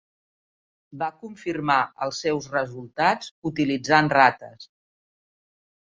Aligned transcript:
Va 1.01 1.09
confirmar 1.25 1.75
els 2.05 2.23
seus 2.27 2.49
resultats 2.55 3.31
utilitzant 3.53 4.13
rates. 4.19 4.71